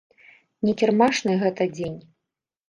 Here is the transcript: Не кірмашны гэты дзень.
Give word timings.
Не 0.67 0.73
кірмашны 0.81 1.35
гэты 1.45 1.69
дзень. 1.75 2.01